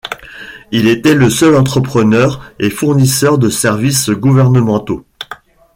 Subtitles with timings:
[0.71, 5.05] Il était le seul entrepreneur et fournisseur de services gouvernementaux.